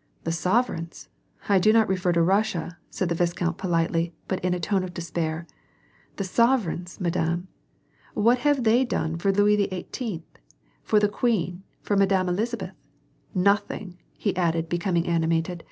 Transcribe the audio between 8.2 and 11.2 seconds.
have they done for Louis XVIIl., for the